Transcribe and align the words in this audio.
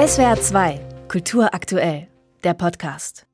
SWR 0.00 0.40
2, 0.40 0.80
Kultur 1.08 1.52
aktuell, 1.52 2.08
der 2.42 2.54
Podcast. 2.54 3.26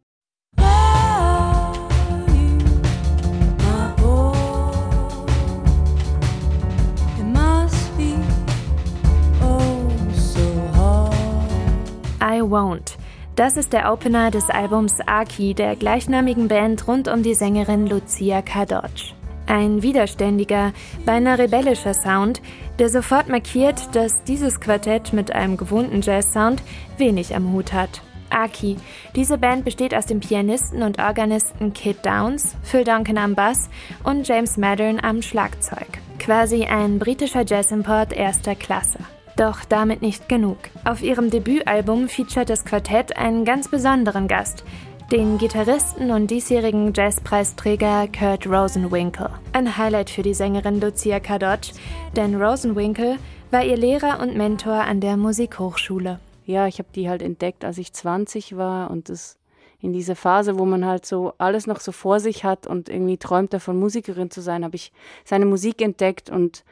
I 12.21 12.41
Won't. 12.43 12.97
Das 13.37 13.57
ist 13.57 13.73
der 13.73 13.93
Opener 13.93 14.33
des 14.33 14.51
Albums 14.51 14.97
Aki 15.07 15.55
der 15.55 15.77
gleichnamigen 15.77 16.49
Band 16.49 16.89
rund 16.89 17.07
um 17.07 17.23
die 17.23 17.35
Sängerin 17.35 17.87
Lucia 17.87 18.43
Kadocz. 18.43 19.15
Ein 19.47 19.83
widerständiger, 19.83 20.73
beinahe 21.05 21.39
rebellischer 21.39 21.95
Sound, 21.95 22.43
der 22.79 22.89
sofort 22.89 23.29
markiert, 23.29 23.95
dass 23.95 24.25
dieses 24.25 24.61
Quartett 24.61 25.13
mit 25.13 25.33
einem 25.33 25.57
gewohnten 25.57 26.03
Jazz-Sound 26.03 26.63
wenig 26.99 27.35
am 27.35 27.53
Hut 27.53 27.73
hat. 27.73 28.03
Aki. 28.31 28.77
Diese 29.15 29.39
Band 29.39 29.65
besteht 29.65 29.95
aus 29.95 30.07
dem 30.07 30.19
Pianisten 30.19 30.83
und 30.83 30.99
Organisten 30.99 31.73
Kid 31.73 32.05
Downs, 32.05 32.57
Phil 32.63 32.83
Duncan 32.83 33.19
am 33.19 33.35
Bass 33.35 33.71
und 34.03 34.27
James 34.27 34.57
Maddern 34.57 34.99
am 35.01 35.23
Schlagzeug. 35.23 35.87
Quasi 36.19 36.65
ein 36.65 36.99
britischer 36.99 37.45
Jazz-Import 37.47 38.13
erster 38.13 38.57
Klasse. 38.57 38.99
Doch 39.37 39.65
damit 39.65 40.03
nicht 40.03 40.29
genug. 40.29 40.57
Auf 40.85 41.03
ihrem 41.03 41.31
Debütalbum 41.31 42.09
featuret 42.09 42.49
das 42.49 42.65
Quartett 42.65 43.17
einen 43.17 43.45
ganz 43.45 43.69
besonderen 43.69 44.29
Gast, 44.29 44.65
den 45.13 45.39
Gitarristen 45.39 46.11
und 46.11 46.33
diesjährigen 46.33 46.93
Jazzpreisträger 46.93 48.09
Kurt 48.09 48.45
Rosenwinkel. 48.45 49.31
Ein 49.53 49.77
Highlight 49.77 50.11
für 50.11 50.23
die 50.23 50.35
Sängerin 50.35 50.81
Lucia 50.81 51.21
Kadocz, 51.21 51.75
denn 52.17 52.43
Rosenwinkel 52.43 53.19
war 53.53 53.65
ihr 53.65 53.77
Lehrer 53.77 54.19
und 54.21 54.37
Mentor 54.37 54.75
an 54.75 55.01
der 55.01 55.17
Musikhochschule. 55.17 56.19
Ja, 56.45 56.67
ich 56.67 56.81
habe 56.81 56.89
die 56.93 57.09
halt 57.09 57.23
entdeckt, 57.23 57.65
als 57.65 57.79
ich 57.79 57.93
20 57.93 58.57
war 58.57 58.91
und 58.91 59.09
das 59.09 59.39
in 59.81 59.93
dieser 59.93 60.17
Phase, 60.17 60.59
wo 60.59 60.65
man 60.65 60.85
halt 60.85 61.07
so 61.07 61.35
alles 61.39 61.69
noch 61.69 61.79
so 61.79 61.93
vor 61.93 62.19
sich 62.19 62.43
hat 62.43 62.67
und 62.67 62.89
irgendwie 62.89 63.17
träumt 63.17 63.53
davon, 63.53 63.79
Musikerin 63.79 64.33
zu 64.33 64.41
sein, 64.41 64.65
habe 64.65 64.75
ich 64.75 64.91
seine 65.25 65.47
Musik 65.47 65.83
entdeckt 65.83 66.31
und 66.31 66.65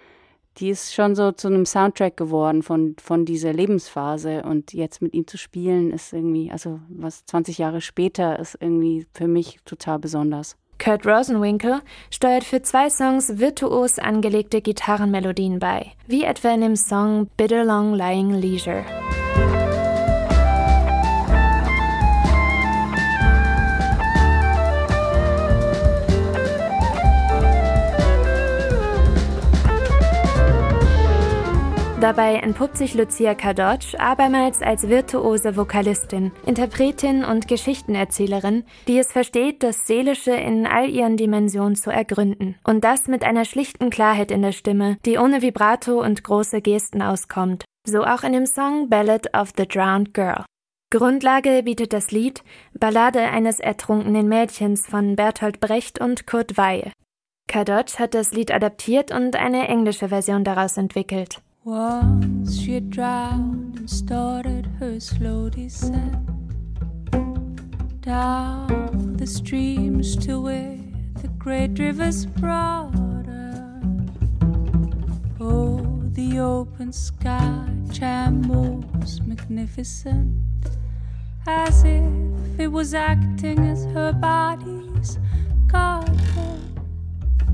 die 0.59 0.71
ist 0.71 0.95
schon 0.95 1.15
so 1.15 1.33
zu 1.33 1.49
einem 1.49 1.67
Soundtrack 1.67 2.17
geworden 2.17 2.63
von, 2.63 2.97
von 3.03 3.25
dieser 3.25 3.53
Lebensphase. 3.53 4.43
Und 4.43 4.73
jetzt 4.73 5.03
mit 5.03 5.15
ihm 5.15 5.27
zu 5.27 5.37
spielen, 5.37 5.93
ist 5.93 6.13
irgendwie, 6.13 6.51
also 6.51 6.81
was 6.89 7.25
20 7.27 7.59
Jahre 7.59 7.81
später, 7.81 8.39
ist 8.39 8.57
irgendwie 8.61 9.07
für 9.15 9.29
mich 9.29 9.59
total 9.65 9.99
besonders. 9.99 10.57
Kurt 10.79 11.07
Rosenwinkel 11.07 11.81
steuert 12.11 12.45
für 12.45 12.63
zwei 12.63 12.91
Songs 12.91 13.39
virtuos 13.39 13.99
angelegte 13.99 14.61
Gitarrenmelodien 14.61 15.59
bei, 15.61 15.93
wie 16.07 16.25
etwa 16.25 16.53
in 16.53 16.63
dem 16.63 16.77
Song 16.77 17.29
Bitter 17.37 17.65
Long 17.65 17.95
Lying 17.95 18.31
Leisure. 18.31 18.85
Dabei 32.05 32.35
entpuppt 32.35 32.77
sich 32.77 32.93
Lucia 32.93 33.35
Kadocz 33.35 33.95
abermals 33.95 34.61
als 34.61 34.91
virtuose 34.91 35.57
Vokalistin, 35.57 36.33
Interpretin 36.45 37.25
und 37.25 37.49
Geschichtenerzählerin, 37.49 38.65
die 38.87 38.99
es 38.99 39.11
versteht, 39.11 39.63
das 39.63 39.87
Seelische 39.87 40.33
in 40.33 40.67
all 40.67 40.91
ihren 40.91 41.17
Dimensionen 41.17 41.77
zu 41.77 41.89
ergründen. 41.89 42.57
Und 42.63 42.85
das 42.85 43.07
mit 43.07 43.25
einer 43.25 43.47
schlichten 43.47 43.89
Klarheit 43.89 44.31
in 44.31 44.43
der 44.43 44.53
Stimme, 44.53 44.99
die 45.07 45.17
ohne 45.17 45.41
Vibrato 45.41 46.03
und 46.03 46.23
große 46.23 46.61
Gesten 46.61 47.01
auskommt. 47.01 47.65
So 47.87 48.05
auch 48.05 48.23
in 48.23 48.35
dem 48.35 48.45
Song 48.45 48.91
Ballad 48.91 49.35
of 49.35 49.53
the 49.57 49.67
Drowned 49.67 50.13
Girl. 50.13 50.45
Grundlage 50.91 51.63
bietet 51.63 51.95
das 51.95 52.11
Lied 52.11 52.45
Ballade 52.79 53.21
eines 53.21 53.61
ertrunkenen 53.61 54.29
Mädchens 54.29 54.87
von 54.87 55.17
Bertolt 55.17 55.59
Brecht 55.59 56.03
und 56.03 56.27
Kurt 56.27 56.59
Weill. 56.59 56.93
Kadocz 57.49 57.99
hat 57.99 58.13
das 58.13 58.33
Lied 58.33 58.53
adaptiert 58.53 59.11
und 59.11 59.37
eine 59.37 59.69
englische 59.69 60.11
Version 60.11 60.45
daraus 60.45 60.77
entwickelt. 60.77 61.41
Once 61.67 62.59
she 62.59 62.75
had 62.75 62.91
drowned 62.91 63.75
and 63.79 63.89
started 63.89 64.67
her 64.79 65.01
slow 65.01 65.49
descent 65.49 66.29
down 68.03 69.15
the 69.17 69.27
streams 69.27 70.15
to 70.15 70.43
where 70.43 70.79
the 71.23 71.29
great 71.39 71.79
rivers 71.79 72.27
brought 72.27 72.93
her. 73.25 73.81
Oh, 75.41 76.03
the 76.13 76.39
open 76.39 76.93
sky 76.93 77.67
trembles 77.95 79.23
magnificent, 79.23 80.35
as 81.47 81.83
if 81.83 82.61
it 82.61 82.69
was 82.69 82.93
acting 82.93 83.59
as 83.61 83.87
her 83.87 84.13
body's 84.13 85.19
guard. 85.67 86.11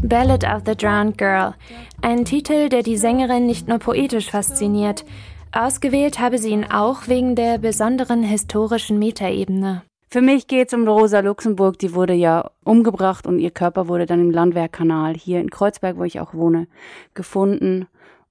Ballad 0.02 0.44
of 0.44 0.62
the 0.64 0.74
Drowned 0.74 1.18
Girl, 1.18 1.54
ein 2.00 2.24
Titel, 2.24 2.70
der 2.70 2.82
die 2.82 2.96
Sängerin 2.96 3.46
nicht 3.46 3.68
nur 3.68 3.78
poetisch 3.78 4.30
fasziniert, 4.30 5.04
ausgewählt 5.52 6.18
habe 6.18 6.38
sie 6.38 6.50
ihn 6.50 6.64
auch 6.64 7.06
wegen 7.06 7.36
der 7.36 7.58
besonderen 7.58 8.22
historischen 8.22 8.98
Metaebene. 8.98 9.82
Für 10.08 10.22
mich 10.22 10.46
geht 10.46 10.68
es 10.68 10.74
um 10.74 10.88
Rosa 10.88 11.20
Luxemburg, 11.20 11.78
die 11.78 11.94
wurde 11.94 12.14
ja 12.14 12.50
umgebracht 12.64 13.26
und 13.26 13.38
ihr 13.38 13.50
Körper 13.50 13.88
wurde 13.88 14.06
dann 14.06 14.20
im 14.20 14.30
Landwehrkanal 14.30 15.14
hier 15.14 15.38
in 15.38 15.50
Kreuzberg, 15.50 15.98
wo 15.98 16.04
ich 16.04 16.18
auch 16.18 16.32
wohne, 16.32 16.66
gefunden. 17.14 17.86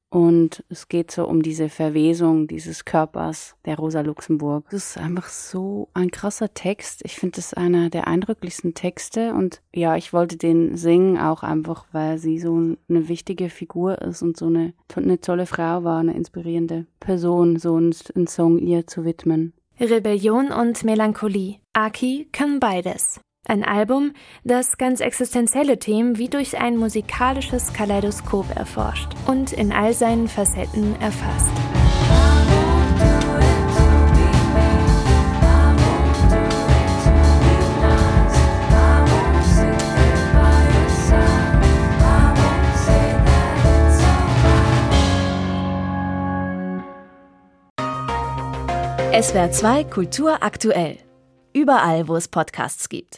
Und 0.10 0.64
es 0.70 0.88
geht 0.88 1.12
so 1.12 1.28
um 1.28 1.44
diese 1.44 1.70
Verwesung 1.70 2.48
dieses 2.48 2.84
Körpers 2.84 3.56
der 3.66 3.78
Rosa 3.78 4.02
Luxemburg. 4.02 4.66
Das 4.72 4.92
ist 4.92 4.98
einfach 4.98 5.28
so 5.28 5.90
ein 5.94 6.10
krasser 6.10 6.54
Text. 6.54 7.02
Ich 7.06 7.16
finde 7.16 7.40
es 7.40 7.54
einer 7.54 7.90
der 7.90 8.08
eindrücklichsten 8.08 8.74
Texte. 8.74 9.34
Und 9.34 9.62
ja, 9.74 9.96
ich 9.96 10.12
wollte 10.12 10.38
den 10.38 10.76
singen 10.78 11.18
auch 11.18 11.44
einfach, 11.44 11.86
weil 11.92 12.18
sie 12.18 12.40
so 12.40 12.56
eine 12.56 13.08
wichtige 13.08 13.50
Figur 13.50 14.02
ist 14.02 14.24
und 14.24 14.36
so 14.36 14.48
eine, 14.48 14.74
eine 14.96 15.22
tolle 15.22 15.46
Frau 15.46 15.84
war, 15.84 16.00
eine 16.00 16.16
inspirierende 16.16 16.88
Person, 17.00 17.58
so 17.58 17.76
einen, 17.76 17.94
Song 18.28 18.60
ihr 18.60 18.88
zu 18.88 19.06
widmen. 19.06 19.54
Rebellion 19.80 20.52
und 20.52 20.84
Melancholie. 20.84 21.58
Aki 21.74 22.30
kann 22.32 22.60
beides. 22.60 23.22
Ein 23.50 23.64
Album, 23.64 24.14
das 24.44 24.78
ganz 24.78 25.00
existenzielle 25.00 25.80
Themen 25.80 26.20
wie 26.20 26.30
durch 26.30 26.60
ein 26.60 26.78
musikalisches 26.78 27.74
Kaleidoskop 27.74 28.56
erforscht 28.56 29.14
und 29.26 29.54
in 29.54 29.72
all 29.72 29.94
seinen 29.94 30.28
Facetten 30.28 30.96
erfasst. 31.02 31.50
SWR 49.22 49.52
2 49.52 49.84
Kultur 49.86 50.44
aktuell. 50.44 50.98
Überall, 51.52 52.08
wo 52.08 52.16
es 52.16 52.28
Podcasts 52.28 52.90
gibt. 52.90 53.18